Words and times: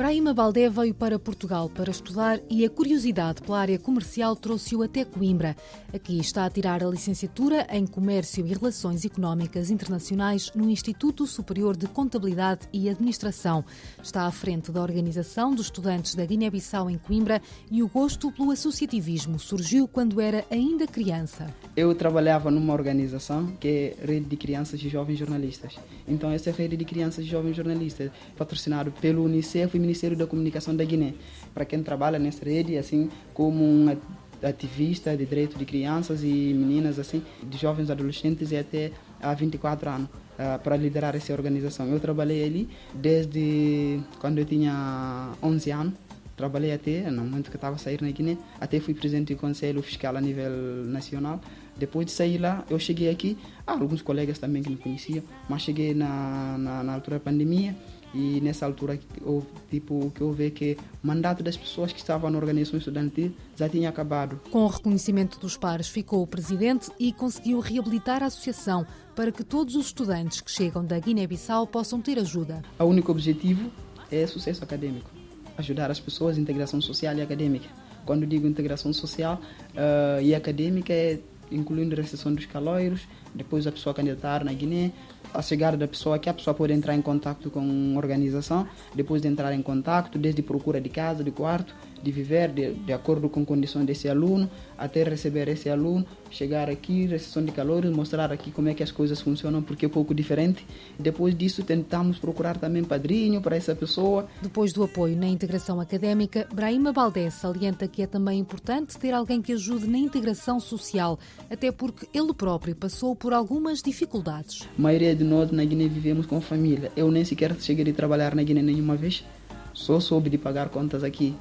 Brahima 0.00 0.32
Baldé 0.32 0.70
veio 0.70 0.94
para 0.94 1.18
Portugal 1.18 1.68
para 1.68 1.90
estudar 1.90 2.40
e 2.48 2.64
a 2.64 2.70
curiosidade 2.70 3.42
pela 3.42 3.60
área 3.60 3.78
comercial 3.78 4.34
trouxe-o 4.34 4.82
até 4.82 5.04
Coimbra. 5.04 5.54
Aqui 5.92 6.18
está 6.18 6.46
a 6.46 6.50
tirar 6.50 6.82
a 6.82 6.88
licenciatura 6.88 7.66
em 7.68 7.86
Comércio 7.86 8.46
e 8.46 8.54
Relações 8.54 9.04
Económicas 9.04 9.70
Internacionais 9.70 10.52
no 10.54 10.70
Instituto 10.70 11.26
Superior 11.26 11.76
de 11.76 11.86
Contabilidade 11.86 12.66
e 12.72 12.88
Administração. 12.88 13.62
Está 14.02 14.24
à 14.24 14.30
frente 14.30 14.72
da 14.72 14.80
organização 14.80 15.54
dos 15.54 15.66
estudantes 15.66 16.14
da 16.14 16.24
Guiné-Bissau 16.24 16.88
em 16.88 16.96
Coimbra 16.96 17.42
e 17.70 17.82
o 17.82 17.88
gosto 17.88 18.32
pelo 18.32 18.52
associativismo 18.52 19.38
surgiu 19.38 19.86
quando 19.86 20.18
era 20.18 20.46
ainda 20.50 20.86
criança. 20.86 21.54
Eu 21.76 21.94
trabalhava 21.94 22.50
numa 22.50 22.72
organização 22.72 23.48
que 23.60 23.68
é 23.68 24.06
Rede 24.06 24.24
de 24.24 24.36
Crianças 24.38 24.82
e 24.82 24.88
Jovens 24.88 25.18
Jornalistas. 25.18 25.76
Então 26.08 26.30
essa 26.30 26.50
Rede 26.50 26.74
de 26.74 26.86
Crianças 26.86 27.26
e 27.26 27.28
Jovens 27.28 27.54
Jornalistas, 27.54 28.10
patrocinado 28.34 28.90
pelo 28.92 29.24
Unicef 29.24 29.78
Ministério 29.90 30.16
da 30.16 30.26
Comunicação 30.26 30.74
da 30.74 30.84
Guiné. 30.84 31.14
Para 31.52 31.64
quem 31.64 31.82
trabalha 31.82 32.18
nessa 32.18 32.44
rede, 32.44 32.76
assim 32.76 33.10
como 33.34 33.64
um 33.64 33.96
ativista 34.42 35.16
de 35.16 35.26
direitos 35.26 35.58
de 35.58 35.64
crianças 35.64 36.22
e 36.22 36.54
meninas, 36.54 36.98
assim, 36.98 37.22
de 37.42 37.58
jovens 37.58 37.90
adolescentes 37.90 38.52
e 38.52 38.56
até 38.56 38.92
há 39.20 39.34
24 39.34 39.90
anos, 39.90 40.08
uh, 40.08 40.58
para 40.62 40.76
liderar 40.76 41.16
essa 41.16 41.32
organização. 41.32 41.88
Eu 41.88 41.98
trabalhei 41.98 42.44
ali 42.44 42.68
desde 42.94 44.00
quando 44.20 44.38
eu 44.38 44.44
tinha 44.44 45.32
11 45.42 45.70
anos. 45.72 45.94
Trabalhei 46.36 46.72
até, 46.72 47.10
no 47.10 47.22
momento 47.22 47.50
que 47.50 47.56
estava 47.56 47.74
a 47.76 47.78
sair 47.78 48.00
na 48.00 48.10
Guiné, 48.10 48.38
até 48.58 48.80
fui 48.80 48.94
presidente 48.94 49.34
do 49.34 49.38
Conselho 49.38 49.82
Fiscal 49.82 50.16
a 50.16 50.20
nível 50.20 50.50
nacional. 50.86 51.38
Depois 51.76 52.06
de 52.06 52.12
sair 52.12 52.38
lá, 52.38 52.64
eu 52.70 52.78
cheguei 52.78 53.10
aqui, 53.10 53.36
há 53.66 53.72
alguns 53.72 54.00
colegas 54.00 54.38
também 54.38 54.62
que 54.62 54.70
me 54.70 54.76
conheciam, 54.76 55.22
mas 55.48 55.62
cheguei 55.62 55.92
na, 55.92 56.56
na, 56.56 56.82
na 56.82 56.94
altura 56.94 57.18
da 57.18 57.24
pandemia 57.24 57.76
e 58.14 58.40
nessa 58.40 58.66
altura 58.66 58.98
houve, 59.22 59.46
tipo, 59.70 60.10
que 60.14 60.22
houve 60.22 60.50
que 60.50 60.76
o 61.02 61.06
mandato 61.06 61.42
das 61.42 61.56
pessoas 61.56 61.92
que 61.92 61.98
estavam 61.98 62.30
na 62.30 62.38
organização 62.38 62.78
estudantil 62.78 63.32
já 63.56 63.68
tinha 63.68 63.88
acabado. 63.88 64.40
Com 64.50 64.64
o 64.64 64.66
reconhecimento 64.66 65.38
dos 65.38 65.56
pares, 65.56 65.88
ficou 65.88 66.22
o 66.22 66.26
presidente 66.26 66.90
e 66.98 67.12
conseguiu 67.12 67.60
reabilitar 67.60 68.22
a 68.22 68.26
associação 68.26 68.86
para 69.14 69.30
que 69.30 69.44
todos 69.44 69.76
os 69.76 69.86
estudantes 69.86 70.40
que 70.40 70.50
chegam 70.50 70.84
da 70.84 70.98
Guiné-Bissau 70.98 71.66
possam 71.66 72.00
ter 72.00 72.18
ajuda. 72.18 72.62
O 72.78 72.84
único 72.84 73.12
objetivo 73.12 73.70
é 74.10 74.26
sucesso 74.26 74.64
acadêmico, 74.64 75.10
ajudar 75.56 75.90
as 75.90 76.00
pessoas 76.00 76.38
integração 76.38 76.80
social 76.80 77.14
e 77.14 77.22
acadêmica. 77.22 77.68
Quando 78.04 78.26
digo 78.26 78.46
integração 78.46 78.92
social 78.92 79.40
uh, 79.74 80.20
e 80.22 80.34
acadêmica 80.34 80.92
é 80.92 81.20
incluindo 81.50 81.94
a 81.94 82.02
recepção 82.02 82.34
dos 82.34 82.46
caloiros, 82.46 83.02
depois 83.34 83.66
a 83.66 83.72
pessoa 83.72 83.94
candidatar 83.94 84.44
na 84.44 84.52
Guiné, 84.52 84.92
a 85.32 85.42
chegada 85.42 85.76
da 85.76 85.86
pessoa 85.86 86.18
que 86.18 86.28
a 86.28 86.34
pessoa 86.34 86.54
pode 86.54 86.72
entrar 86.72 86.94
em 86.94 87.02
contato 87.02 87.50
com 87.50 87.60
uma 87.60 87.98
organização, 87.98 88.66
depois 88.94 89.22
de 89.22 89.28
entrar 89.28 89.52
em 89.52 89.62
contato, 89.62 90.18
desde 90.18 90.42
procura 90.42 90.80
de 90.80 90.88
casa, 90.88 91.22
de 91.22 91.30
quarto, 91.30 91.74
de 92.02 92.10
viver 92.10 92.50
de, 92.50 92.74
de 92.74 92.92
acordo 92.92 93.28
com 93.28 93.44
condições 93.44 93.84
desse 93.84 94.08
aluno, 94.08 94.48
até 94.76 95.02
receber 95.02 95.48
esse 95.48 95.68
aluno, 95.68 96.06
chegar 96.30 96.70
aqui, 96.70 97.06
recepção 97.06 97.44
de 97.44 97.52
calores, 97.52 97.90
mostrar 97.90 98.32
aqui 98.32 98.50
como 98.50 98.68
é 98.68 98.74
que 98.74 98.82
as 98.82 98.90
coisas 98.90 99.20
funcionam, 99.20 99.62
porque 99.62 99.84
é 99.84 99.88
um 99.88 99.90
pouco 99.90 100.14
diferente. 100.14 100.66
Depois 100.98 101.36
disso, 101.36 101.62
tentamos 101.62 102.18
procurar 102.18 102.56
também 102.56 102.82
padrinho 102.84 103.40
para 103.40 103.56
essa 103.56 103.74
pessoa. 103.74 104.26
Depois 104.40 104.72
do 104.72 104.82
apoio 104.82 105.16
na 105.16 105.26
integração 105.26 105.80
académica, 105.80 106.46
Brahima 106.52 106.92
Baldé 106.92 107.28
salienta 107.30 107.86
que 107.86 108.02
é 108.02 108.06
também 108.06 108.38
importante 108.38 108.98
ter 108.98 109.12
alguém 109.12 109.42
que 109.42 109.52
ajude 109.52 109.86
na 109.86 109.98
integração 109.98 110.58
social, 110.60 111.18
até 111.50 111.70
porque 111.70 112.06
ele 112.14 112.32
próprio 112.32 112.74
passou 112.74 113.14
por 113.14 113.32
algumas 113.32 113.82
dificuldades. 113.82 114.68
A 114.78 114.82
maioria 114.82 115.14
de 115.14 115.24
nós 115.24 115.50
na 115.50 115.64
Guiné 115.64 115.88
vivemos 115.88 116.26
com 116.26 116.40
família. 116.40 116.90
Eu 116.96 117.10
nem 117.10 117.24
sequer 117.24 117.54
cheguei 117.60 117.90
a 117.90 117.94
trabalhar 117.94 118.34
na 118.34 118.42
Guiné 118.42 118.62
nenhuma 118.62 118.96
vez. 118.96 119.24
Só 119.72 120.00
soube 120.00 120.28
de 120.28 120.38
pagar 120.38 120.68
contas 120.68 121.04
aqui. 121.04 121.34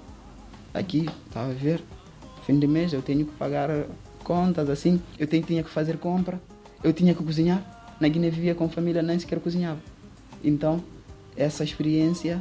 Aqui, 0.74 1.10
está 1.28 1.46
a 1.46 1.50
ver? 1.50 1.82
Fim 2.46 2.60
de 2.60 2.68
mês 2.68 2.94
eu 2.94 3.02
tenho 3.02 3.26
que 3.26 3.32
pagar 3.34 3.70
contas, 4.24 4.70
assim. 4.70 5.02
Eu 5.18 5.28
tenho, 5.28 5.44
tinha 5.44 5.64
que 5.64 5.70
fazer 5.70 5.98
compra. 5.98 6.40
Eu 6.84 6.94
tinha 6.94 7.14
que 7.14 7.24
cozinhar. 7.24 7.98
Na 8.00 8.08
Guiné 8.08 8.30
vivia 8.30 8.56
com 8.56 8.70
família, 8.70 9.02
nem 9.02 9.20
sequer 9.20 9.40
cozinhava. 9.40 9.80
Então, 10.44 10.82
essa 11.36 11.64
experiência 11.64 12.40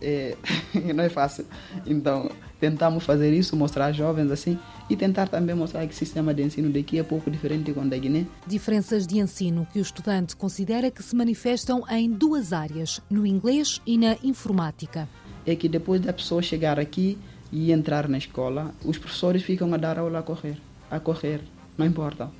é, 0.00 0.36
não 0.94 1.04
é 1.04 1.08
fácil. 1.08 1.46
Então, 1.86 2.30
tentamos 2.60 3.04
fazer 3.04 3.32
isso, 3.32 3.56
mostrar 3.56 3.86
aos 3.86 3.96
jovens 3.96 4.30
assim 4.30 4.58
e 4.90 4.96
tentar 4.96 5.28
também 5.28 5.54
mostrar 5.54 5.86
que 5.86 5.92
o 5.92 5.96
sistema 5.96 6.32
de 6.32 6.42
ensino 6.42 6.70
daqui 6.70 6.98
é 6.98 7.02
pouco 7.02 7.30
diferente 7.30 7.72
com 7.72 7.80
o 7.82 7.88
da 7.88 7.96
Guiné. 7.96 8.26
Diferenças 8.46 9.06
de 9.06 9.18
ensino 9.18 9.66
que 9.72 9.78
o 9.78 9.82
estudante 9.82 10.34
considera 10.34 10.90
que 10.90 11.02
se 11.02 11.14
manifestam 11.14 11.84
em 11.90 12.10
duas 12.10 12.52
áreas, 12.52 13.00
no 13.10 13.26
inglês 13.26 13.80
e 13.86 13.98
na 13.98 14.16
informática. 14.22 15.08
É 15.46 15.54
que 15.54 15.68
depois 15.68 16.00
da 16.00 16.12
pessoa 16.12 16.42
chegar 16.42 16.78
aqui 16.78 17.18
e 17.50 17.72
entrar 17.72 18.08
na 18.08 18.18
escola, 18.18 18.74
os 18.84 18.98
professores 18.98 19.42
ficam 19.42 19.72
a 19.72 19.76
dar 19.76 19.98
aula 19.98 20.18
a 20.18 20.22
correr, 20.22 20.56
a 20.90 21.00
correr, 21.00 21.40
não 21.76 21.86
importa 21.86 22.30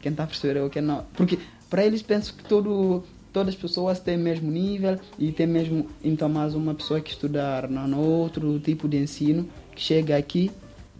quem 0.00 0.10
está 0.10 0.24
a 0.24 0.26
perceber 0.26 0.60
ou 0.60 0.68
quem 0.68 0.82
não. 0.82 1.04
Porque 1.14 1.38
para 1.70 1.84
eles 1.84 2.02
penso 2.02 2.34
que 2.34 2.44
todo 2.44 3.04
todas 3.32 3.54
as 3.54 3.60
pessoas 3.60 3.98
têm 3.98 4.16
o 4.16 4.20
mesmo 4.20 4.50
nível 4.50 4.98
e 5.18 5.32
tem 5.32 5.46
mesmo 5.46 5.88
então 6.04 6.28
mais 6.28 6.54
uma 6.54 6.74
pessoa 6.74 7.00
que 7.00 7.10
estudar 7.10 7.66
no 7.68 7.98
outro 7.98 8.58
tipo 8.58 8.86
de 8.86 8.98
ensino 8.98 9.48
que 9.74 9.80
chega 9.80 10.18
aqui 10.18 10.50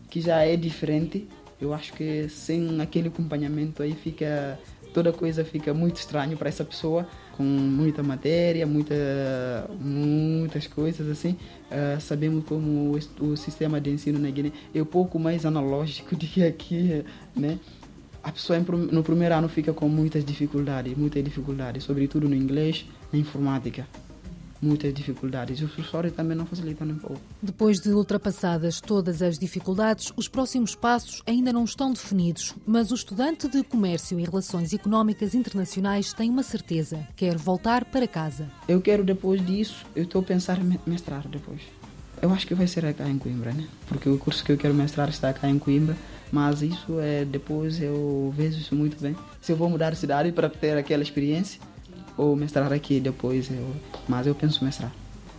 que 0.09 0.19
já 0.19 0.41
é 0.41 0.57
diferente 0.57 1.29
eu 1.61 1.75
acho 1.75 1.93
que 1.93 2.29
sem 2.31 2.81
aquele 2.81 3.09
acompanhamento 3.09 3.83
aí 3.83 3.93
fica 3.93 4.59
toda 4.93 5.13
coisa 5.13 5.45
fica 5.45 5.73
muito 5.73 5.97
estranho 5.97 6.37
para 6.37 6.49
essa 6.49 6.65
pessoa 6.65 7.07
com 7.37 7.43
muita 7.43 8.03
matéria 8.03 8.67
muita 8.67 8.95
muitas 9.81 10.67
coisas 10.67 11.09
assim 11.09 11.37
uh, 11.71 12.01
sabemos 12.01 12.45
como 12.45 12.97
o, 13.21 13.25
o 13.25 13.37
sistema 13.37 13.81
de 13.81 13.91
ensino 13.91 14.19
na 14.19 14.31
Guiné 14.31 14.53
é 14.75 14.83
um 14.83 14.87
pouco 14.87 15.19
mais 15.19 15.47
analógico 15.47 16.15
do 16.17 16.27
que 16.27 16.45
aqui 16.45 17.05
né 17.35 17.59
a 18.23 18.31
pessoa 18.31 18.59
no 18.59 19.03
primeiro 19.03 19.35
ano 19.35 19.49
fica 19.49 19.73
com 19.73 19.89
muitas 19.89 20.25
dificuldades, 20.25 20.97
muitas 20.97 21.25
dificuldades, 21.25 21.83
sobretudo 21.83 22.29
no 22.29 22.37
inglês, 22.37 22.87
na 23.13 23.19
informática. 23.19 23.85
Muitas 24.63 24.95
dificuldades. 24.95 25.61
E 25.61 25.65
os 25.65 25.73
professores 25.73 26.13
também 26.13 26.37
não 26.37 26.47
facilitam 26.47 26.87
um 26.87 26.97
pouco. 26.97 27.21
Depois 27.43 27.81
de 27.81 27.91
ultrapassadas 27.91 28.81
todas 28.81 29.21
as 29.21 29.39
dificuldades, 29.39 30.13
os 30.17 30.29
próximos 30.29 30.75
passos 30.75 31.23
ainda 31.27 31.53
não 31.53 31.65
estão 31.65 31.93
definidos. 31.93 32.55
Mas 32.65 32.93
o 32.93 32.95
estudante 32.95 33.49
de 33.49 33.65
Comércio 33.65 34.21
e 34.21 34.25
Relações 34.25 34.73
Económicas 34.73 35.35
Internacionais 35.35 36.13
tem 36.13 36.31
uma 36.31 36.45
certeza: 36.45 37.07
quer 37.17 37.37
voltar 37.37 37.85
para 37.85 38.07
casa. 38.07 38.49
Eu 38.69 38.81
quero, 38.81 39.03
depois 39.03 39.45
disso, 39.45 39.85
eu 39.97 40.05
estou 40.05 40.21
a 40.21 40.25
pensar 40.25 40.59
em 40.59 40.79
mestrar 40.87 41.27
depois. 41.27 41.61
Eu 42.21 42.33
acho 42.33 42.47
que 42.47 42.55
vai 42.55 42.69
ser 42.69 42.95
cá 42.95 43.09
em 43.09 43.19
Coimbra, 43.19 43.53
né? 43.53 43.67
Porque 43.89 44.09
o 44.09 44.17
curso 44.17 44.45
que 44.45 44.53
eu 44.53 44.57
quero 44.57 44.73
mestrar 44.73 45.09
está 45.09 45.33
cá 45.33 45.49
em 45.49 45.59
Coimbra 45.59 45.97
mas 46.33 46.63
isso 46.63 46.99
é 46.99 47.27
depois 47.27 47.81
eu 47.81 48.33
vejo 48.35 48.59
isso 48.59 48.75
muito 48.75 48.99
bem. 48.99 49.15
Se 49.43 49.53
eu 49.53 49.57
vou 49.57 49.69
mudar 49.69 49.91
de 49.91 49.99
cidade 49.99 50.33
para 50.33 50.49
ter 50.49 50.79
aquela 50.79 51.03
experiência 51.03 51.61
ou 52.17 52.37
mestrar 52.37 52.73
aqui 52.73 53.01
depois, 53.01 53.51
eu, 53.51 53.75
mas 54.09 54.27
eu 54.27 54.35
penso 54.35 54.65
mestrar. 54.65 54.93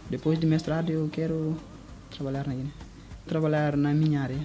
Depois 0.09 0.39
de 0.39 0.45
mestrado 0.45 0.89
eu 0.91 1.09
quero 1.11 1.55
trabalhar 2.09 2.47
na 2.47 2.53
Guiné. 2.53 2.71
Trabalhar 3.25 3.77
na 3.77 3.93
minha 3.93 4.21
área 4.21 4.39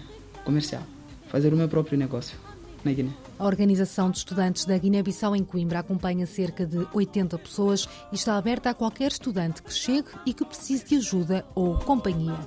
comercial, 0.45 0.83
fazer 1.29 1.53
o 1.53 1.57
meu 1.57 1.69
próprio 1.69 1.99
negócio 1.99 2.39
na 2.85 2.93
Guiné. 2.93 3.11
A 3.39 3.45
Organização 3.45 4.11
de 4.11 4.19
Estudantes 4.19 4.65
da 4.65 4.77
Guiné-Bissau 4.79 5.35
em 5.35 5.45
Coimbra 5.45 5.81
acompanha 5.81 6.27
cerca 6.27 6.65
de 6.65 6.87
80 6.93 7.39
pessoas 7.39 7.89
e 8.13 8.15
está 8.15 8.37
aberta 8.37 8.71
a 8.71 8.75
qualquer 8.75 9.11
estudante 9.11 9.63
que 9.63 9.73
chegue 9.73 10.09
e 10.25 10.33
que 10.33 10.45
precise 10.45 10.85
de 10.85 10.97
ajuda 10.97 11.45
ou 11.55 11.79
companhia. 11.79 12.39